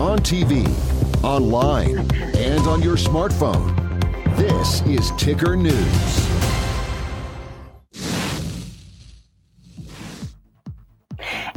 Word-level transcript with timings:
on 0.00 0.18
TV, 0.18 0.66
online, 1.22 1.98
and 2.36 2.66
on 2.66 2.82
your 2.82 2.96
smartphone. 2.96 3.74
This 4.36 4.82
is 4.82 5.12
Ticker 5.16 5.56
News. 5.56 6.28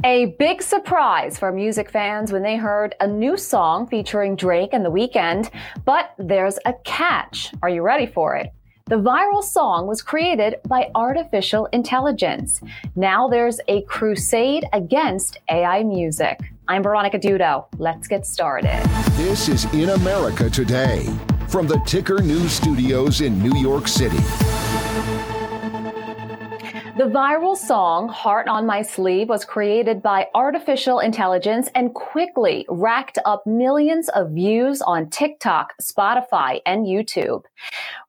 A 0.04 0.36
big 0.38 0.62
surprise 0.62 1.40
for 1.40 1.52
music 1.52 1.90
fans 1.90 2.32
when 2.32 2.44
they 2.44 2.56
heard 2.56 2.96
a 3.00 3.08
new 3.08 3.36
song 3.36 3.88
featuring 3.88 4.36
Drake 4.36 4.70
and 4.72 4.86
The 4.86 4.92
Weeknd, 4.92 5.52
but 5.84 6.14
there's 6.20 6.60
a 6.66 6.74
catch. 6.86 7.52
Are 7.64 7.70
you 7.70 7.82
ready 7.82 8.06
for 8.06 8.36
it? 8.36 8.52
The 8.86 8.96
viral 8.96 9.44
song 9.44 9.88
was 9.88 10.02
created 10.02 10.58
by 10.68 10.92
artificial 10.96 11.66
intelligence. 11.74 12.62
Now 12.96 13.28
there's 13.28 13.60
a 13.68 13.82
crusade 13.82 14.66
against 14.72 15.40
AI 15.50 15.84
music. 15.84 16.40
I'm 16.70 16.84
Veronica 16.84 17.18
Dudo. 17.18 17.68
Let's 17.78 18.10
get 18.10 18.26
started. 18.26 18.84
This 19.14 19.48
is 19.48 19.64
In 19.74 19.90
America 19.92 20.50
Today 20.50 21.08
from 21.48 21.66
the 21.66 21.80
Ticker 21.86 22.22
News 22.22 22.52
Studios 22.52 23.22
in 23.22 23.42
New 23.42 23.58
York 23.58 23.88
City. 23.88 24.18
The 26.98 27.04
viral 27.04 27.56
song 27.56 28.10
Heart 28.10 28.48
on 28.48 28.66
My 28.66 28.82
Sleeve 28.82 29.30
was 29.30 29.46
created 29.46 30.02
by 30.02 30.30
artificial 30.34 30.98
intelligence 30.98 31.70
and 31.76 31.94
quickly 31.94 32.66
racked 32.70 33.20
up 33.24 33.46
millions 33.46 34.10
of 34.10 34.32
views 34.32 34.82
on 34.82 35.12
TikTok, 35.12 35.76
Spotify, 35.80 36.60
and 36.66 36.88
YouTube. 36.88 37.44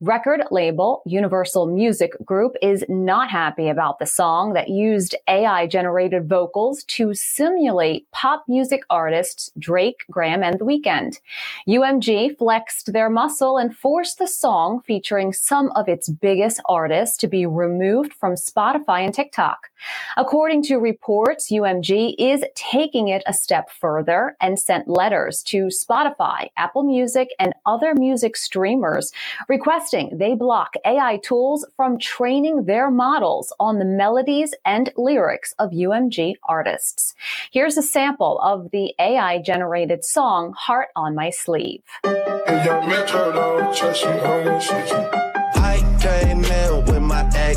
Record 0.01 0.43
label 0.51 1.03
Universal 1.05 1.67
Music 1.67 2.13
Group 2.25 2.57
is 2.63 2.83
not 2.89 3.29
happy 3.29 3.69
about 3.69 3.99
the 3.99 4.07
song 4.07 4.55
that 4.55 4.71
used 4.71 5.15
AI 5.29 5.67
generated 5.67 6.27
vocals 6.27 6.83
to 6.85 7.13
simulate 7.13 8.11
pop 8.11 8.45
music 8.49 8.85
artists 8.89 9.51
Drake, 9.59 10.05
Graham, 10.11 10.43
and 10.43 10.59
The 10.59 10.65
Weeknd. 10.65 11.21
UMG 11.69 12.39
flexed 12.39 12.95
their 12.95 13.11
muscle 13.11 13.59
and 13.59 13.77
forced 13.77 14.19
the 14.19 14.29
song 14.29 14.81
featuring 14.87 15.35
some 15.35 15.73
of 15.73 15.89
its 15.89 16.09
biggest 16.09 16.63
artists 16.67 17.19
to 17.19 17.27
be 17.27 17.45
removed 17.45 18.15
from 18.15 18.33
Spotify 18.33 18.78
Spotify 18.79 19.05
and 19.05 19.15
TikTok. 19.15 19.71
According 20.17 20.65
to 20.65 20.79
reports, 20.79 21.51
UMG 21.51 22.15
is 22.19 22.45
taking 22.55 23.09
it 23.09 23.23
a 23.27 23.33
step 23.33 23.71
further 23.71 24.37
and 24.41 24.59
sent 24.59 24.89
letters 24.89 25.43
to 25.45 25.67
Spotify, 25.67 26.49
Apple 26.57 26.83
Music, 26.83 27.29
and 27.39 27.55
other 27.67 27.95
music 27.95 28.37
streamers 28.37 29.13
requesting 29.49 30.19
they 30.19 30.35
block 30.35 30.75
AI 30.85 31.19
tools 31.23 31.67
from 31.77 31.99
training 31.99 32.65
their 32.65 32.91
models 32.91 33.53
on 33.61 33.79
the 33.79 33.85
melodies 33.85 34.55
and 34.65 34.93
lyrics 34.97 35.55
of 35.59 35.71
UMG 35.71 36.35
artists. 36.45 37.15
Here's 37.53 37.77
a 37.77 37.83
sample 37.83 38.41
of 38.41 38.71
the 38.73 38.95
AI 38.99 39.41
generated 39.41 40.05
song 40.05 40.55
Heart 40.57 40.89
on 40.97 41.15
My 41.15 41.31
Sleeve. 41.31 41.83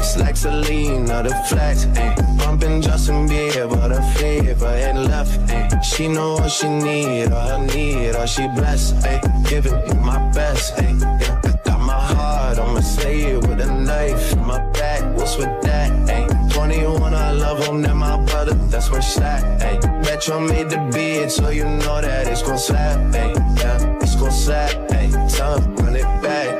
My 0.01 0.07
ex 0.07 0.17
like 0.17 0.35
Selena, 0.35 1.23
the 1.23 1.33
flex, 1.47 1.85
eh. 1.85 2.15
ayy. 2.15 2.37
Bumping 2.37 2.81
Justin 2.81 3.27
Bieber, 3.27 3.89
the 3.89 4.01
fever 4.17 4.65
and 4.65 5.05
left, 5.05 5.39
ayy. 5.49 5.83
She 5.83 6.07
know 6.07 6.33
what 6.33 6.51
she 6.51 6.67
need, 6.67 7.31
all 7.31 7.51
I 7.51 7.65
need, 7.65 8.15
all 8.15 8.25
she 8.25 8.47
blessed, 8.47 9.05
eh. 9.05 9.19
ayy. 9.19 9.49
Giving 9.49 9.79
me 9.87 9.93
my 10.03 10.19
best, 10.31 10.75
ayy. 10.77 10.99
Yeah, 11.21 11.41
got 11.65 11.79
my 11.79 11.93
heart, 11.93 12.57
I'm 12.57 12.77
a 12.77 12.81
slave 12.81 13.47
with 13.47 13.61
a 13.61 13.71
knife 13.71 14.33
in 14.33 14.45
my 14.45 14.59
back. 14.71 15.01
What's 15.17 15.37
with 15.37 15.61
that, 15.63 15.91
ayy? 16.09 16.53
21, 16.53 17.13
I 17.13 17.31
love 17.31 17.65
him, 17.67 17.81
that 17.83 17.95
my 17.95 18.17
brother, 18.25 18.55
that's 18.71 18.89
where 18.89 18.99
it's 18.99 19.17
at, 19.19 19.43
ayy. 19.61 19.79
Metro 20.05 20.39
made 20.39 20.69
the 20.69 20.79
beat, 20.93 21.29
so 21.29 21.49
you 21.49 21.65
know 21.65 22.01
that 22.01 22.27
it's 22.27 22.41
gon' 22.41 22.57
slap, 22.57 22.99
ayy. 23.13 23.35
Yeah, 23.59 23.97
it's 24.01 24.15
gon' 24.15 24.31
slap, 24.31 24.71
ayy. 24.89 25.11
Time, 25.37 25.75
run 25.75 25.95
it 25.95 26.09
back. 26.23 26.50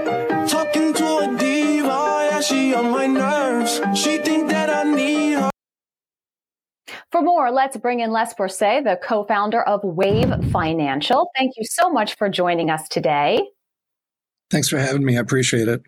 For 7.21 7.25
more, 7.25 7.51
let's 7.51 7.77
bring 7.77 7.99
in 7.99 8.09
Les 8.09 8.33
Borsai, 8.33 8.83
the 8.83 8.97
co-founder 8.99 9.61
of 9.61 9.83
Wave 9.83 10.33
Financial. 10.51 11.29
Thank 11.37 11.51
you 11.55 11.63
so 11.63 11.87
much 11.87 12.15
for 12.15 12.29
joining 12.29 12.71
us 12.71 12.89
today. 12.89 13.39
Thanks 14.49 14.69
for 14.69 14.79
having 14.79 15.05
me. 15.05 15.17
I 15.17 15.19
appreciate 15.19 15.67
it. 15.67 15.83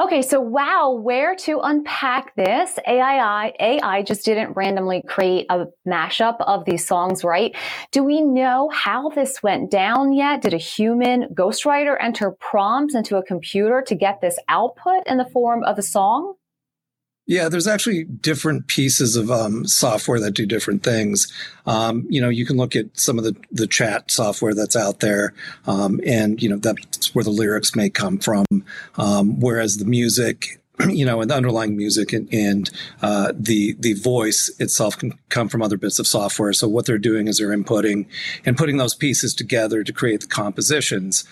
Okay, 0.00 0.20
so 0.22 0.40
wow, 0.40 0.90
where 0.90 1.36
to 1.36 1.60
unpack 1.60 2.34
this? 2.34 2.76
AI, 2.88 3.52
AI 3.60 4.02
just 4.02 4.24
didn't 4.24 4.56
randomly 4.56 5.00
create 5.06 5.46
a 5.48 5.66
mashup 5.86 6.40
of 6.40 6.64
these 6.64 6.84
songs, 6.84 7.22
right? 7.22 7.54
Do 7.92 8.02
we 8.02 8.20
know 8.20 8.70
how 8.70 9.10
this 9.10 9.44
went 9.44 9.70
down 9.70 10.12
yet? 10.12 10.42
Did 10.42 10.54
a 10.54 10.58
human 10.58 11.28
ghostwriter 11.34 11.96
enter 12.00 12.32
prompts 12.32 12.96
into 12.96 13.16
a 13.16 13.22
computer 13.22 13.84
to 13.86 13.94
get 13.94 14.20
this 14.20 14.40
output 14.48 15.06
in 15.06 15.18
the 15.18 15.26
form 15.26 15.62
of 15.62 15.78
a 15.78 15.82
song? 15.82 16.34
Yeah, 17.28 17.50
there's 17.50 17.66
actually 17.66 18.04
different 18.04 18.68
pieces 18.68 19.14
of 19.14 19.30
um, 19.30 19.66
software 19.66 20.18
that 20.18 20.30
do 20.30 20.46
different 20.46 20.82
things. 20.82 21.30
Um, 21.66 22.06
you 22.08 22.22
know, 22.22 22.30
you 22.30 22.46
can 22.46 22.56
look 22.56 22.74
at 22.74 22.98
some 22.98 23.18
of 23.18 23.24
the, 23.24 23.36
the 23.52 23.66
chat 23.66 24.10
software 24.10 24.54
that's 24.54 24.74
out 24.74 25.00
there, 25.00 25.34
um, 25.66 26.00
and 26.06 26.42
you 26.42 26.48
know 26.48 26.56
that's 26.56 27.14
where 27.14 27.22
the 27.22 27.30
lyrics 27.30 27.76
may 27.76 27.90
come 27.90 28.18
from. 28.18 28.46
Um, 28.96 29.40
whereas 29.40 29.76
the 29.76 29.84
music, 29.84 30.62
you 30.88 31.04
know, 31.04 31.20
and 31.20 31.30
the 31.30 31.34
underlying 31.34 31.76
music 31.76 32.14
and, 32.14 32.32
and 32.32 32.70
uh, 33.02 33.34
the 33.38 33.76
the 33.78 33.92
voice 33.92 34.50
itself 34.58 34.96
can 34.96 35.12
come 35.28 35.50
from 35.50 35.60
other 35.60 35.76
bits 35.76 35.98
of 35.98 36.06
software. 36.06 36.54
So 36.54 36.66
what 36.66 36.86
they're 36.86 36.96
doing 36.96 37.28
is 37.28 37.36
they're 37.36 37.54
inputting 37.54 38.06
and 38.46 38.56
putting 38.56 38.78
those 38.78 38.94
pieces 38.94 39.34
together 39.34 39.84
to 39.84 39.92
create 39.92 40.22
the 40.22 40.28
compositions. 40.28 41.24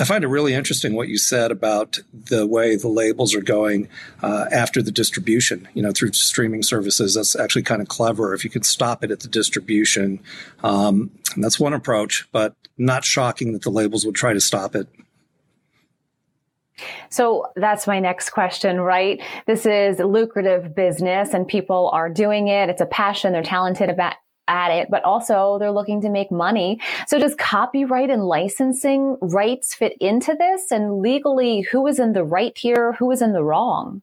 I 0.00 0.04
find 0.04 0.24
it 0.24 0.28
really 0.28 0.54
interesting 0.54 0.94
what 0.94 1.08
you 1.08 1.18
said 1.18 1.50
about 1.50 1.98
the 2.12 2.46
way 2.46 2.74
the 2.74 2.88
labels 2.88 3.34
are 3.34 3.42
going 3.42 3.86
uh, 4.22 4.46
after 4.50 4.80
the 4.80 4.90
distribution, 4.90 5.68
you 5.74 5.82
know, 5.82 5.92
through 5.92 6.12
streaming 6.12 6.62
services. 6.62 7.14
That's 7.14 7.36
actually 7.36 7.64
kind 7.64 7.82
of 7.82 7.88
clever 7.88 8.32
if 8.32 8.42
you 8.42 8.48
could 8.48 8.64
stop 8.64 9.04
it 9.04 9.10
at 9.10 9.20
the 9.20 9.28
distribution. 9.28 10.18
Um, 10.64 11.10
that's 11.36 11.60
one 11.60 11.74
approach, 11.74 12.26
but 12.32 12.54
not 12.78 13.04
shocking 13.04 13.52
that 13.52 13.60
the 13.60 13.70
labels 13.70 14.06
would 14.06 14.14
try 14.14 14.32
to 14.32 14.40
stop 14.40 14.74
it. 14.74 14.88
So 17.10 17.48
that's 17.56 17.86
my 17.86 18.00
next 18.00 18.30
question, 18.30 18.80
right? 18.80 19.20
This 19.46 19.66
is 19.66 20.00
a 20.00 20.06
lucrative 20.06 20.74
business 20.74 21.34
and 21.34 21.46
people 21.46 21.90
are 21.92 22.08
doing 22.08 22.48
it. 22.48 22.70
It's 22.70 22.80
a 22.80 22.86
passion. 22.86 23.34
They're 23.34 23.42
talented 23.42 23.90
about 23.90 24.14
at 24.48 24.70
it, 24.70 24.88
but 24.90 25.04
also 25.04 25.58
they're 25.58 25.70
looking 25.70 26.00
to 26.02 26.10
make 26.10 26.30
money. 26.30 26.80
So 27.06 27.18
does 27.18 27.34
copyright 27.36 28.10
and 28.10 28.24
licensing 28.24 29.16
rights 29.20 29.74
fit 29.74 29.96
into 30.00 30.34
this? 30.34 30.70
And 30.70 31.00
legally, 31.00 31.62
who 31.62 31.86
is 31.86 31.98
in 31.98 32.12
the 32.12 32.24
right 32.24 32.56
here? 32.56 32.94
Who 32.94 33.10
is 33.10 33.22
in 33.22 33.32
the 33.32 33.44
wrong? 33.44 34.02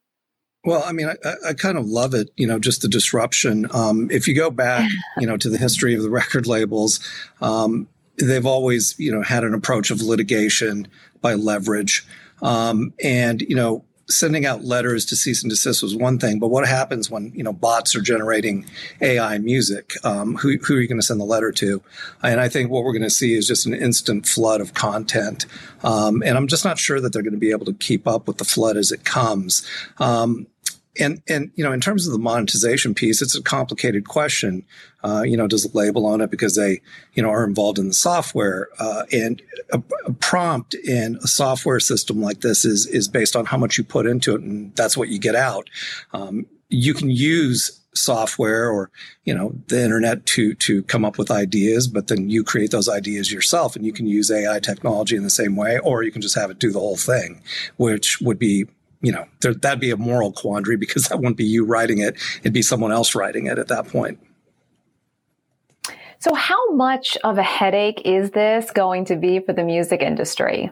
Well, 0.63 0.83
I 0.85 0.91
mean, 0.91 1.07
I, 1.07 1.49
I, 1.49 1.53
kind 1.53 1.77
of 1.77 1.85
love 1.85 2.13
it, 2.13 2.29
you 2.35 2.45
know, 2.45 2.59
just 2.59 2.81
the 2.81 2.89
disruption. 2.89 3.67
Um, 3.71 4.09
if 4.11 4.27
you 4.27 4.35
go 4.35 4.51
back, 4.51 4.89
you 5.17 5.25
know, 5.25 5.37
to 5.37 5.49
the 5.49 5.57
history 5.57 5.95
of 5.95 6.01
the 6.01 6.09
record 6.09 6.45
labels, 6.45 6.99
um, 7.39 7.87
they've 8.17 8.45
always, 8.45 8.93
you 8.97 9.11
know, 9.11 9.21
had 9.21 9.43
an 9.45 9.53
approach 9.53 9.91
of 9.91 10.01
litigation 10.01 10.87
by 11.21 11.35
leverage. 11.35 12.05
Um, 12.41 12.93
and, 13.01 13.41
you 13.41 13.55
know, 13.55 13.85
sending 14.09 14.45
out 14.45 14.63
letters 14.63 15.05
to 15.05 15.15
cease 15.15 15.43
and 15.43 15.49
desist 15.49 15.83
was 15.83 15.95
one 15.95 16.17
thing, 16.17 16.39
but 16.39 16.47
what 16.47 16.67
happens 16.67 17.09
when 17.09 17.31
you 17.35 17.43
know 17.43 17.53
bots 17.53 17.95
are 17.95 18.01
generating 18.01 18.65
AI 19.01 19.37
music? 19.37 19.93
Um, 20.03 20.35
who, 20.35 20.57
who, 20.57 20.75
are 20.75 20.81
you 20.81 20.87
going 20.87 20.99
to 20.99 21.05
send 21.05 21.19
the 21.19 21.25
letter 21.25 21.51
to? 21.53 21.81
And 22.23 22.39
I 22.39 22.49
think 22.49 22.69
what 22.69 22.83
we're 22.83 22.93
going 22.93 23.03
to 23.03 23.09
see 23.09 23.33
is 23.33 23.47
just 23.47 23.65
an 23.65 23.73
instant 23.73 24.25
flood 24.25 24.61
of 24.61 24.73
content, 24.73 25.45
um, 25.83 26.23
and 26.25 26.37
I'm 26.37 26.47
just 26.47 26.65
not 26.65 26.79
sure 26.79 26.99
that 27.01 27.13
they're 27.13 27.23
going 27.23 27.33
to 27.33 27.39
be 27.39 27.51
able 27.51 27.65
to 27.65 27.73
keep 27.73 28.07
up 28.07 28.27
with 28.27 28.37
the 28.37 28.45
flood 28.45 28.77
as 28.77 28.91
it 28.91 29.03
comes. 29.03 29.67
Um, 29.99 30.47
and 30.99 31.21
and 31.27 31.51
you 31.55 31.63
know, 31.63 31.71
in 31.71 31.81
terms 31.81 32.07
of 32.07 32.13
the 32.13 32.19
monetization 32.19 32.93
piece, 32.93 33.21
it's 33.21 33.35
a 33.35 33.41
complicated 33.41 34.07
question. 34.07 34.65
Uh, 35.03 35.23
you 35.23 35.37
know, 35.37 35.47
does 35.47 35.63
the 35.63 35.77
label 35.77 36.07
own 36.07 36.21
it 36.21 36.31
because 36.31 36.55
they 36.55 36.81
you 37.13 37.23
know 37.23 37.29
are 37.29 37.43
involved 37.43 37.79
in 37.79 37.87
the 37.87 37.93
software? 37.93 38.69
Uh, 38.79 39.03
and 39.11 39.41
a, 39.71 39.81
a, 40.05 40.13
prompt 40.13 40.73
in 40.73 41.17
a 41.23 41.27
software 41.27 41.79
system 41.79 42.21
like 42.21 42.41
this 42.41 42.65
is 42.65 42.87
is 42.87 43.07
based 43.07 43.35
on 43.35 43.45
how 43.45 43.57
much 43.57 43.77
you 43.77 43.83
put 43.83 44.05
into 44.05 44.35
it, 44.35 44.41
and 44.41 44.75
that's 44.75 44.97
what 44.97 45.09
you 45.09 45.19
get 45.19 45.35
out. 45.35 45.69
Um, 46.13 46.45
you 46.69 46.93
can 46.93 47.09
use 47.09 47.79
software 47.97 48.69
or 48.69 48.91
you 49.25 49.33
know 49.33 49.53
the 49.67 49.83
internet 49.83 50.25
to 50.25 50.53
to 50.55 50.83
come 50.83 51.03
up 51.03 51.17
with 51.17 51.31
ideas 51.31 51.87
but 51.87 52.07
then 52.07 52.29
you 52.29 52.43
create 52.43 52.69
those 52.69 52.87
ideas 52.87 53.31
yourself 53.31 53.75
and 53.75 53.85
you 53.85 53.91
can 53.91 54.05
use 54.05 54.29
ai 54.29 54.59
technology 54.59 55.15
in 55.15 55.23
the 55.23 55.29
same 55.29 55.55
way 55.55 55.79
or 55.79 56.03
you 56.03 56.11
can 56.11 56.21
just 56.21 56.35
have 56.35 56.51
it 56.51 56.59
do 56.59 56.71
the 56.71 56.79
whole 56.79 56.95
thing 56.97 57.41
which 57.77 58.21
would 58.21 58.37
be 58.37 58.67
you 59.01 59.11
know, 59.11 59.25
there, 59.41 59.53
that'd 59.53 59.79
be 59.79 59.91
a 59.91 59.97
moral 59.97 60.31
quandary 60.31 60.77
because 60.77 61.07
that 61.07 61.17
wouldn't 61.17 61.37
be 61.37 61.45
you 61.45 61.65
writing 61.65 61.99
it. 61.99 62.15
It'd 62.39 62.53
be 62.53 62.61
someone 62.61 62.91
else 62.91 63.15
writing 63.15 63.47
it 63.47 63.59
at 63.59 63.67
that 63.67 63.87
point. 63.87 64.19
So, 66.19 66.33
how 66.33 66.73
much 66.73 67.17
of 67.23 67.37
a 67.37 67.43
headache 67.43 68.01
is 68.05 68.31
this 68.31 68.71
going 68.71 69.05
to 69.05 69.15
be 69.15 69.39
for 69.39 69.53
the 69.53 69.63
music 69.63 70.01
industry? 70.01 70.71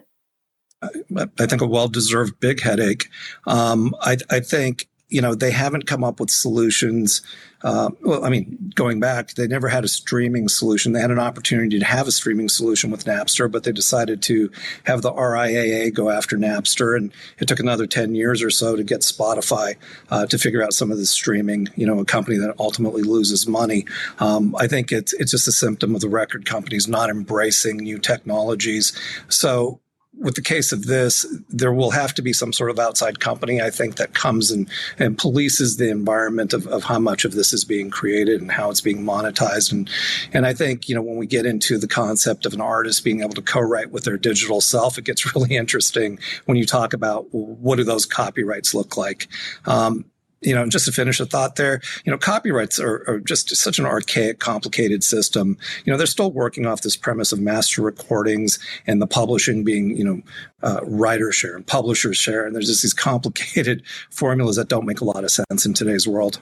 I, 0.82 1.28
I 1.40 1.46
think 1.46 1.62
a 1.62 1.68
well 1.68 1.88
deserved 1.88 2.40
big 2.40 2.62
headache. 2.62 3.10
Um, 3.46 3.96
I, 4.02 4.18
I, 4.30 4.40
think, 4.40 4.88
you 5.16 5.22
know, 5.22 5.34
they 5.34 5.52
haven't 5.52 5.88
come 5.88 6.04
up 6.04 6.20
with 6.20 6.30
solutions. 6.30 7.22
Uh, 7.64 7.90
well, 8.02 8.26
I 8.26 8.30
mean, 8.30 8.74
going 8.76 9.00
back, 9.00 9.36
they 9.36 9.48
never 9.48 9.70
had 9.70 9.86
a 9.86 9.88
streaming 9.88 10.50
solution. 10.50 10.92
They 10.92 11.00
had 11.00 11.10
an 11.10 11.20
opportunity 11.20 11.80
to 11.80 11.86
have 11.86 12.06
a 12.06 12.12
streaming 12.12 12.50
solution 12.50 12.92
with 12.92 13.06
Napster, 13.06 13.50
but 13.50 13.64
they 13.64 13.72
decided 13.72 14.22
to 14.24 14.52
have 14.84 15.04
the 15.04 15.14
RIAA 15.14 15.94
go 15.94 16.10
after 16.10 16.36
Napster. 16.36 16.98
And 16.98 17.14
it 17.40 17.48
took 17.48 17.62
another 17.62 17.88
10 17.88 18.14
years 18.14 18.44
or 18.44 18.50
so 18.50 18.76
to 18.76 18.84
get 18.84 19.02
Spotify 19.02 19.78
uh, 20.10 20.26
to 20.26 20.38
figure 20.38 20.62
out 20.62 20.74
some 20.74 20.92
of 20.92 20.98
the 20.98 21.06
streaming, 21.06 21.70
you 21.78 21.88
know, 21.88 21.98
a 22.00 22.06
company 22.06 22.36
that 22.36 22.54
ultimately 22.60 23.02
loses 23.02 23.48
money. 23.48 23.86
Um, 24.20 24.54
I 24.60 24.68
think 24.68 24.92
it's, 24.92 25.14
it's 25.14 25.32
just 25.32 25.48
a 25.48 25.54
symptom 25.54 25.96
of 25.96 26.02
the 26.02 26.10
record 26.10 26.46
companies 26.46 26.90
not 26.90 27.10
embracing 27.10 27.78
new 27.78 28.00
technologies. 28.00 28.92
So 29.30 29.80
with 30.18 30.36
the 30.36 30.42
case 30.42 30.72
of 30.72 30.86
this, 30.86 31.26
there 31.50 31.74
will 31.74 31.92
have 31.92 32.14
to 32.16 32.22
be 32.22 32.34
some 32.34 32.54
sort 32.54 32.70
of 32.70 32.80
outside 32.80 33.20
company, 33.20 33.62
I 33.62 33.70
think, 33.70 33.96
that 33.98 34.14
comes 34.14 34.52
and, 34.52 34.70
and 34.98 35.18
polices 35.18 35.78
the 35.78 35.90
environment 35.90 36.54
of, 36.54 36.68
of 36.68 36.84
how 36.84 37.00
much 37.00 37.26
of 37.26 37.34
this 37.34 37.54
is 37.54 37.66
being 37.66 37.90
created 37.90 38.42
and 38.42 38.52
how 38.52 38.70
it's 38.70 38.82
being 38.82 39.04
monetized. 39.04 39.72
And, 39.72 39.90
and 40.34 40.46
I 40.46 40.54
think, 40.54 40.88
you 40.88 40.96
know, 40.96 41.02
when 41.02 41.18
we 41.18 41.28
get 41.28 41.46
into 41.46 41.78
the 41.78 41.88
concept 41.88 42.46
of 42.46 42.54
an 42.54 42.62
artist 42.62 43.04
being 43.04 43.22
able 43.22 43.34
to 43.34 43.42
co-write 43.42 43.92
with 43.92 44.04
their 44.04 44.18
digital 44.18 44.62
self, 44.62 44.98
it 44.98 45.06
gets 45.06 45.36
really 45.36 45.56
interesting 45.56 46.20
when 46.46 46.58
you 46.58 46.66
talk 46.66 46.94
about 46.94 47.28
what 47.32 47.76
do 47.76 47.84
those 47.84 48.06
copyrights 48.06 48.74
look 48.74 48.98
like. 48.98 49.28
Um, 49.66 50.06
you 50.46 50.54
know, 50.54 50.68
just 50.68 50.86
to 50.86 50.92
finish 50.92 51.20
a 51.20 51.26
thought 51.26 51.56
there, 51.56 51.82
you 52.06 52.12
know, 52.12 52.18
copyrights 52.18 52.80
are, 52.80 53.04
are, 53.08 53.20
just 53.20 53.56
such 53.56 53.80
an 53.80 53.86
archaic, 53.86 54.40
complicated 54.40 55.04
system. 55.04 55.58
You 55.84 55.92
know, 55.92 55.98
they're 55.98 56.08
still 56.08 56.32
working 56.32 56.66
off 56.66 56.82
this 56.82 56.96
premise 56.96 57.32
of 57.32 57.40
master 57.40 57.82
recordings 57.82 58.60
and 58.86 59.02
the 59.02 59.08
publishing 59.08 59.64
being, 59.64 59.98
you 59.98 60.04
know, 60.04 60.22
uh, 60.62 60.80
writer 60.84 61.32
share 61.32 61.56
and 61.56 61.66
publisher 61.66 62.14
share. 62.14 62.46
And 62.46 62.56
there's 62.56 62.68
just 62.68 62.84
these 62.84 62.94
complicated 63.06 63.84
formulas 64.10 64.56
that 64.58 64.70
don't 64.70 64.86
make 64.86 65.02
a 65.02 65.06
lot 65.06 65.24
of 65.24 65.32
sense 65.32 65.66
in 65.66 65.74
today's 65.74 66.08
world. 66.08 66.40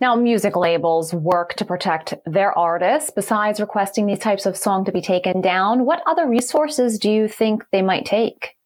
Now, 0.00 0.16
music 0.16 0.56
labels 0.56 1.12
work 1.12 1.54
to 1.54 1.64
protect 1.64 2.14
their 2.24 2.56
artists. 2.58 3.10
Besides 3.14 3.60
requesting 3.60 4.06
these 4.06 4.18
types 4.18 4.46
of 4.46 4.56
song 4.56 4.84
to 4.86 4.92
be 4.92 5.02
taken 5.02 5.40
down, 5.40 5.84
what 5.84 6.02
other 6.06 6.26
resources 6.26 6.98
do 6.98 7.10
you 7.10 7.28
think 7.28 7.64
they 7.70 7.82
might 7.82 8.06
take? 8.06 8.56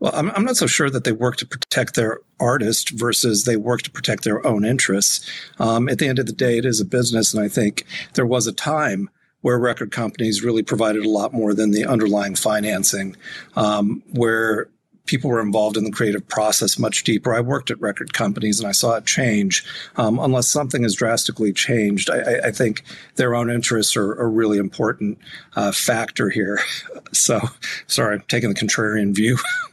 Well, 0.00 0.12
I'm, 0.14 0.30
I'm 0.30 0.44
not 0.44 0.56
so 0.56 0.66
sure 0.66 0.90
that 0.90 1.04
they 1.04 1.12
work 1.12 1.36
to 1.36 1.46
protect 1.46 1.94
their 1.94 2.20
artist 2.40 2.90
versus 2.90 3.44
they 3.44 3.56
work 3.56 3.82
to 3.82 3.90
protect 3.90 4.24
their 4.24 4.44
own 4.46 4.64
interests. 4.64 5.28
Um, 5.58 5.88
at 5.88 5.98
the 5.98 6.08
end 6.08 6.18
of 6.18 6.26
the 6.26 6.32
day, 6.32 6.58
it 6.58 6.64
is 6.64 6.80
a 6.80 6.86
business, 6.86 7.34
and 7.34 7.42
I 7.42 7.48
think 7.48 7.84
there 8.14 8.26
was 8.26 8.46
a 8.46 8.52
time 8.52 9.10
where 9.42 9.58
record 9.58 9.90
companies 9.90 10.42
really 10.42 10.62
provided 10.62 11.04
a 11.04 11.08
lot 11.08 11.32
more 11.32 11.54
than 11.54 11.70
the 11.70 11.84
underlying 11.84 12.34
financing, 12.34 13.16
um, 13.56 14.02
where 14.10 14.68
people 15.06 15.30
were 15.30 15.40
involved 15.40 15.76
in 15.76 15.84
the 15.84 15.90
creative 15.90 16.26
process 16.28 16.78
much 16.78 17.04
deeper. 17.04 17.34
I 17.34 17.40
worked 17.40 17.70
at 17.70 17.80
record 17.80 18.12
companies 18.12 18.60
and 18.60 18.68
I 18.68 18.72
saw 18.72 18.96
it 18.96 19.06
change. 19.06 19.64
Um, 19.96 20.18
unless 20.18 20.48
something 20.48 20.82
has 20.82 20.94
drastically 20.94 21.52
changed, 21.52 22.10
I, 22.10 22.48
I 22.48 22.50
think 22.52 22.84
their 23.16 23.34
own 23.34 23.50
interests 23.50 23.96
are 23.96 24.14
a 24.14 24.28
really 24.28 24.58
important 24.58 25.18
uh, 25.56 25.72
factor 25.72 26.30
here. 26.30 26.60
So, 27.12 27.40
sorry, 27.88 28.14
I'm 28.14 28.24
taking 28.28 28.50
the 28.50 28.54
contrarian 28.54 29.12
view. 29.12 29.36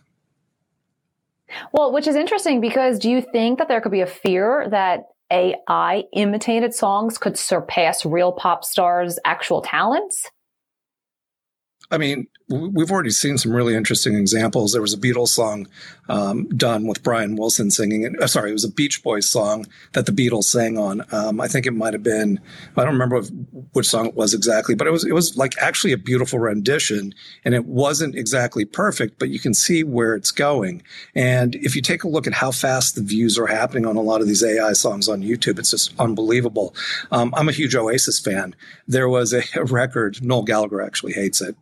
Well, 1.71 1.91
which 1.91 2.07
is 2.07 2.15
interesting 2.15 2.61
because 2.61 2.99
do 2.99 3.09
you 3.09 3.21
think 3.21 3.59
that 3.59 3.67
there 3.67 3.81
could 3.81 3.91
be 3.91 4.01
a 4.01 4.07
fear 4.07 4.67
that 4.69 5.01
AI 5.31 6.03
imitated 6.13 6.73
songs 6.73 7.17
could 7.17 7.37
surpass 7.37 8.05
real 8.05 8.31
pop 8.31 8.63
stars' 8.63 9.19
actual 9.25 9.61
talents? 9.61 10.29
I 11.89 11.97
mean, 11.97 12.27
we've 12.49 12.91
already 12.91 13.11
seen 13.11 13.37
some 13.37 13.53
really 13.53 13.75
interesting 13.75 14.15
examples. 14.15 14.71
There 14.71 14.81
was 14.81 14.93
a 14.93 14.97
Beatles 14.97 15.29
song 15.29 15.67
um, 16.09 16.47
done 16.49 16.87
with 16.87 17.03
Brian 17.03 17.35
Wilson 17.35 17.71
singing 17.71 18.03
it. 18.03 18.21
Uh, 18.21 18.27
sorry, 18.27 18.49
it 18.49 18.53
was 18.53 18.63
a 18.63 18.71
Beach 18.71 19.03
Boys 19.03 19.27
song 19.27 19.65
that 19.93 20.05
the 20.05 20.11
Beatles 20.11 20.45
sang 20.45 20.77
on. 20.77 21.03
Um, 21.11 21.41
I 21.41 21.47
think 21.47 21.65
it 21.65 21.71
might 21.71 21.93
have 21.93 22.03
been 22.03 22.39
I 22.75 22.83
don't 22.83 22.93
remember 22.93 23.21
which 23.73 23.87
song 23.87 24.07
it 24.07 24.15
was 24.15 24.33
exactly, 24.33 24.75
but 24.75 24.87
it 24.87 24.91
was 24.91 25.05
it 25.05 25.13
was 25.13 25.37
like 25.37 25.57
actually 25.59 25.93
a 25.93 25.97
beautiful 25.97 26.39
rendition, 26.39 27.13
and 27.43 27.53
it 27.53 27.65
wasn't 27.65 28.15
exactly 28.15 28.65
perfect, 28.65 29.19
but 29.19 29.29
you 29.29 29.39
can 29.39 29.53
see 29.53 29.83
where 29.83 30.15
it's 30.15 30.31
going. 30.31 30.83
And 31.15 31.55
if 31.55 31.75
you 31.75 31.81
take 31.81 32.03
a 32.03 32.07
look 32.07 32.27
at 32.27 32.33
how 32.33 32.51
fast 32.51 32.95
the 32.95 33.01
views 33.01 33.37
are 33.37 33.47
happening 33.47 33.85
on 33.85 33.97
a 33.97 34.01
lot 34.01 34.21
of 34.21 34.27
these 34.27 34.43
AI 34.43 34.73
songs 34.73 35.09
on 35.09 35.21
YouTube, 35.21 35.59
it's 35.59 35.71
just 35.71 35.93
unbelievable. 35.99 36.73
Um, 37.11 37.33
I'm 37.35 37.49
a 37.49 37.53
huge 37.53 37.75
Oasis 37.75 38.19
fan. 38.19 38.55
There 38.87 39.09
was 39.09 39.33
a, 39.33 39.43
a 39.55 39.65
record. 39.77 40.23
Noel 40.23 40.43
Gallagher 40.43 40.81
actually 40.81 41.13
hates 41.13 41.41
it, 41.41 41.55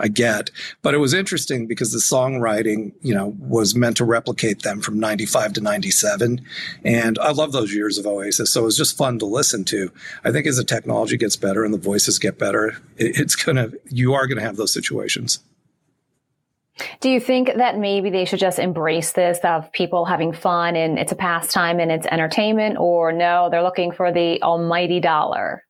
I 0.00 0.08
get. 0.08 0.50
But 0.82 0.94
it 0.94 0.98
was 0.98 1.14
interesting 1.14 1.66
because 1.66 1.92
the 1.92 1.98
songwriting, 1.98 2.92
you 3.00 3.14
know, 3.14 3.34
was 3.38 3.76
meant 3.76 3.96
to 3.98 4.04
replicate 4.04 4.62
them 4.62 4.80
from 4.80 4.98
95 4.98 5.52
to 5.54 5.60
97. 5.60 6.44
And 6.84 7.18
I 7.20 7.30
love 7.30 7.52
those 7.52 7.72
years 7.72 7.96
of 7.96 8.06
Oasis. 8.06 8.50
So 8.50 8.62
it 8.62 8.64
was 8.64 8.76
just 8.76 8.96
fun 8.96 9.18
to 9.20 9.26
listen 9.26 9.64
to. 9.66 9.92
I 10.24 10.32
think 10.32 10.46
as 10.46 10.56
the 10.56 10.64
technology 10.64 11.16
gets 11.16 11.36
better 11.36 11.64
and 11.64 11.72
the 11.72 11.78
voices 11.78 12.18
get 12.18 12.38
better, 12.38 12.76
it's 12.96 13.36
going 13.36 13.56
to, 13.56 13.78
you 13.88 14.14
are 14.14 14.26
going 14.26 14.38
to 14.38 14.44
have 14.44 14.56
those 14.56 14.72
situations. 14.72 15.38
Do 17.00 17.08
you 17.08 17.20
think 17.20 17.54
that 17.54 17.78
maybe 17.78 18.10
they 18.10 18.24
should 18.24 18.40
just 18.40 18.58
embrace 18.58 19.12
this 19.12 19.38
of 19.44 19.70
people 19.70 20.04
having 20.04 20.32
fun 20.32 20.74
and 20.74 20.98
it's 20.98 21.12
a 21.12 21.16
pastime 21.16 21.78
and 21.78 21.92
it's 21.92 22.06
entertainment, 22.08 22.78
or 22.78 23.12
no, 23.12 23.48
they're 23.48 23.62
looking 23.62 23.92
for 23.92 24.10
the 24.10 24.42
almighty 24.42 24.98
dollar? 24.98 25.62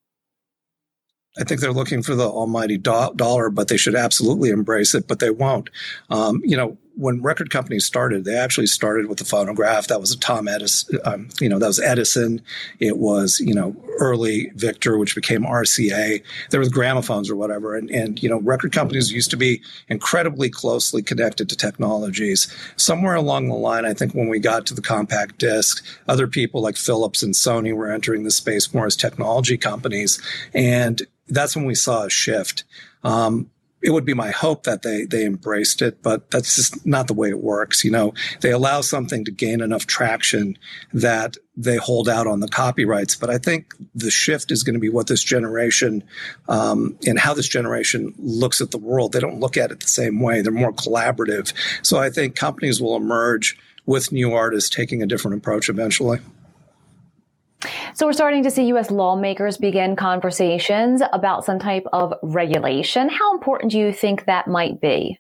I 1.38 1.44
think 1.44 1.60
they're 1.60 1.72
looking 1.72 2.02
for 2.02 2.14
the 2.14 2.28
almighty 2.28 2.78
do- 2.78 3.12
dollar, 3.16 3.50
but 3.50 3.68
they 3.68 3.76
should 3.76 3.96
absolutely 3.96 4.50
embrace 4.50 4.94
it, 4.94 5.08
but 5.08 5.18
they 5.18 5.30
won't. 5.30 5.68
Um, 6.10 6.40
you 6.44 6.56
know, 6.56 6.78
when 6.96 7.22
record 7.22 7.50
companies 7.50 7.84
started, 7.84 8.24
they 8.24 8.36
actually 8.36 8.66
started 8.66 9.08
with 9.08 9.18
the 9.18 9.24
phonograph. 9.24 9.88
That 9.88 10.00
was 10.00 10.12
a 10.12 10.18
Tom 10.18 10.46
Edison, 10.46 10.98
um, 11.04 11.28
you 11.40 11.48
know, 11.48 11.58
that 11.58 11.66
was 11.66 11.80
Edison. 11.80 12.40
It 12.78 12.98
was, 12.98 13.40
you 13.40 13.54
know, 13.54 13.74
early 13.98 14.50
Victor, 14.54 14.96
which 14.98 15.14
became 15.14 15.42
RCA. 15.42 16.22
There 16.50 16.60
was 16.60 16.68
gramophones 16.68 17.28
or 17.28 17.36
whatever. 17.36 17.76
And, 17.76 17.90
and, 17.90 18.22
you 18.22 18.28
know, 18.28 18.40
record 18.40 18.72
companies 18.72 19.12
used 19.12 19.30
to 19.30 19.36
be 19.36 19.60
incredibly 19.88 20.50
closely 20.50 21.02
connected 21.02 21.48
to 21.48 21.56
technologies. 21.56 22.54
Somewhere 22.76 23.14
along 23.14 23.48
the 23.48 23.54
line, 23.54 23.84
I 23.84 23.94
think 23.94 24.14
when 24.14 24.28
we 24.28 24.38
got 24.38 24.66
to 24.66 24.74
the 24.74 24.82
compact 24.82 25.38
disc, 25.38 25.84
other 26.08 26.26
people 26.28 26.62
like 26.62 26.76
Philips 26.76 27.22
and 27.22 27.34
Sony 27.34 27.74
were 27.74 27.90
entering 27.90 28.24
the 28.24 28.30
space 28.30 28.72
more 28.72 28.86
as 28.86 28.96
technology 28.96 29.56
companies. 29.56 30.22
And 30.52 31.02
that's 31.28 31.56
when 31.56 31.64
we 31.64 31.74
saw 31.74 32.04
a 32.04 32.10
shift. 32.10 32.64
Um, 33.02 33.50
it 33.84 33.90
would 33.90 34.06
be 34.06 34.14
my 34.14 34.30
hope 34.30 34.62
that 34.62 34.80
they 34.80 35.04
they 35.04 35.26
embraced 35.26 35.82
it, 35.82 36.02
but 36.02 36.30
that's 36.30 36.56
just 36.56 36.86
not 36.86 37.06
the 37.06 37.12
way 37.12 37.28
it 37.28 37.40
works. 37.40 37.84
You 37.84 37.90
know, 37.90 38.14
they 38.40 38.50
allow 38.50 38.80
something 38.80 39.26
to 39.26 39.30
gain 39.30 39.60
enough 39.60 39.86
traction 39.86 40.56
that 40.94 41.36
they 41.54 41.76
hold 41.76 42.08
out 42.08 42.26
on 42.26 42.40
the 42.40 42.48
copyrights. 42.48 43.14
But 43.14 43.28
I 43.28 43.36
think 43.36 43.74
the 43.94 44.10
shift 44.10 44.50
is 44.50 44.62
going 44.62 44.74
to 44.74 44.80
be 44.80 44.88
what 44.88 45.06
this 45.06 45.22
generation 45.22 46.02
um, 46.48 46.98
and 47.06 47.18
how 47.18 47.34
this 47.34 47.46
generation 47.46 48.14
looks 48.18 48.62
at 48.62 48.70
the 48.70 48.78
world. 48.78 49.12
They 49.12 49.20
don't 49.20 49.38
look 49.38 49.58
at 49.58 49.70
it 49.70 49.80
the 49.80 49.86
same 49.86 50.18
way. 50.18 50.40
They're 50.40 50.50
more 50.50 50.72
collaborative. 50.72 51.52
So 51.82 51.98
I 51.98 52.08
think 52.08 52.36
companies 52.36 52.80
will 52.80 52.96
emerge 52.96 53.58
with 53.84 54.12
new 54.12 54.32
artists 54.32 54.70
taking 54.70 55.02
a 55.02 55.06
different 55.06 55.36
approach 55.36 55.68
eventually. 55.68 56.20
So 57.94 58.06
we're 58.06 58.12
starting 58.12 58.42
to 58.44 58.50
see 58.50 58.66
U.S. 58.66 58.90
lawmakers 58.90 59.56
begin 59.56 59.96
conversations 59.96 61.02
about 61.12 61.44
some 61.44 61.58
type 61.58 61.84
of 61.92 62.14
regulation. 62.22 63.08
How 63.08 63.34
important 63.34 63.72
do 63.72 63.78
you 63.78 63.92
think 63.92 64.26
that 64.26 64.48
might 64.48 64.80
be? 64.80 65.18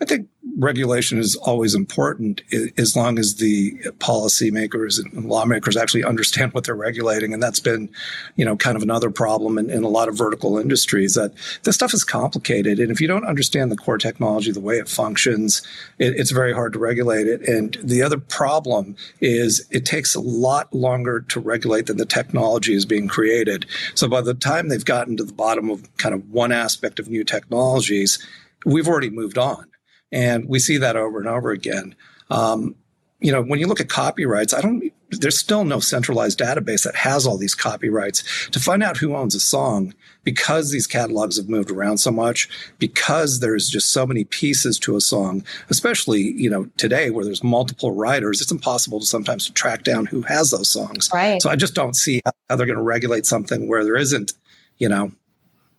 I 0.00 0.04
think 0.04 0.28
regulation 0.56 1.18
is 1.18 1.36
always 1.36 1.74
important 1.74 2.42
as 2.76 2.96
long 2.96 3.18
as 3.18 3.36
the 3.36 3.72
policymakers 3.98 4.98
and 4.98 5.26
lawmakers 5.26 5.76
actually 5.76 6.04
understand 6.04 6.52
what 6.52 6.64
they're 6.64 6.74
regulating. 6.74 7.32
And 7.32 7.42
that's 7.42 7.60
been, 7.60 7.90
you 8.36 8.44
know, 8.44 8.56
kind 8.56 8.76
of 8.76 8.82
another 8.82 9.10
problem 9.10 9.58
in, 9.58 9.70
in, 9.70 9.82
a 9.82 9.88
lot 9.88 10.08
of 10.08 10.16
vertical 10.16 10.58
industries 10.58 11.14
that 11.14 11.32
this 11.62 11.74
stuff 11.74 11.94
is 11.94 12.04
complicated. 12.04 12.78
And 12.78 12.90
if 12.90 13.00
you 13.00 13.08
don't 13.08 13.26
understand 13.26 13.70
the 13.70 13.76
core 13.76 13.98
technology, 13.98 14.52
the 14.52 14.60
way 14.60 14.78
it 14.78 14.88
functions, 14.88 15.62
it, 15.98 16.14
it's 16.16 16.30
very 16.30 16.52
hard 16.52 16.72
to 16.74 16.78
regulate 16.78 17.26
it. 17.26 17.46
And 17.48 17.76
the 17.82 18.02
other 18.02 18.18
problem 18.18 18.96
is 19.20 19.66
it 19.70 19.86
takes 19.86 20.14
a 20.14 20.20
lot 20.20 20.72
longer 20.74 21.20
to 21.20 21.40
regulate 21.40 21.86
than 21.86 21.96
the 21.96 22.06
technology 22.06 22.74
is 22.74 22.86
being 22.86 23.08
created. 23.08 23.66
So 23.94 24.08
by 24.08 24.20
the 24.20 24.34
time 24.34 24.68
they've 24.68 24.84
gotten 24.84 25.16
to 25.16 25.24
the 25.24 25.32
bottom 25.32 25.70
of 25.70 25.96
kind 25.96 26.14
of 26.14 26.30
one 26.30 26.52
aspect 26.52 26.98
of 26.98 27.08
new 27.08 27.24
technologies, 27.24 28.18
we've 28.64 28.88
already 28.88 29.10
moved 29.10 29.38
on. 29.38 29.66
And 30.12 30.48
we 30.48 30.58
see 30.58 30.78
that 30.78 30.96
over 30.96 31.18
and 31.18 31.28
over 31.28 31.50
again. 31.50 31.94
Um, 32.30 32.74
you 33.20 33.30
know, 33.30 33.42
when 33.42 33.60
you 33.60 33.66
look 33.66 33.80
at 33.80 33.88
copyrights, 33.88 34.54
I 34.54 34.60
don't, 34.62 34.90
there's 35.10 35.38
still 35.38 35.64
no 35.64 35.78
centralized 35.78 36.38
database 36.38 36.84
that 36.84 36.94
has 36.96 37.26
all 37.26 37.36
these 37.36 37.54
copyrights. 37.54 38.48
To 38.52 38.58
find 38.58 38.82
out 38.82 38.96
who 38.96 39.14
owns 39.14 39.34
a 39.34 39.40
song, 39.40 39.94
because 40.24 40.70
these 40.70 40.86
catalogs 40.86 41.36
have 41.36 41.48
moved 41.48 41.70
around 41.70 41.98
so 41.98 42.10
much, 42.10 42.48
because 42.78 43.40
there's 43.40 43.68
just 43.68 43.92
so 43.92 44.06
many 44.06 44.24
pieces 44.24 44.78
to 44.80 44.96
a 44.96 45.00
song, 45.00 45.44
especially, 45.68 46.20
you 46.20 46.48
know, 46.48 46.64
today 46.78 47.10
where 47.10 47.24
there's 47.24 47.44
multiple 47.44 47.92
writers, 47.92 48.40
it's 48.40 48.52
impossible 48.52 49.00
to 49.00 49.06
sometimes 49.06 49.46
to 49.46 49.52
track 49.52 49.84
down 49.84 50.06
who 50.06 50.22
has 50.22 50.50
those 50.50 50.70
songs. 50.70 51.10
Right. 51.12 51.42
So 51.42 51.50
I 51.50 51.56
just 51.56 51.74
don't 51.74 51.94
see 51.94 52.22
how 52.24 52.56
they're 52.56 52.66
going 52.66 52.78
to 52.78 52.82
regulate 52.82 53.26
something 53.26 53.68
where 53.68 53.84
there 53.84 53.96
isn't, 53.96 54.32
you 54.78 54.88
know, 54.88 55.12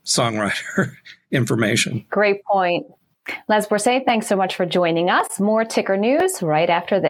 songwriter 0.06 0.94
information. 1.32 2.06
Great 2.10 2.44
point. 2.46 2.86
Les 3.48 3.68
Borsai, 3.68 4.04
thanks 4.06 4.28
so 4.28 4.36
much 4.36 4.56
for 4.56 4.66
joining 4.66 5.10
us. 5.10 5.40
More 5.40 5.64
ticker 5.64 5.96
news 5.96 6.42
right 6.42 6.70
after 6.70 7.00
this. 7.00 7.10